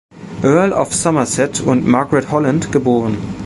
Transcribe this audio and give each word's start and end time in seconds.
Earl 0.43 0.73
of 0.73 0.95
Somerset 0.95 1.61
und 1.61 1.85
Margaret 1.85 2.31
Holland 2.31 2.71
geboren. 2.71 3.17